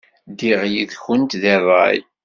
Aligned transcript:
Ddiɣ 0.31 0.61
yid-went 0.73 1.31
deg 1.43 1.55
ṛṛay. 1.61 1.99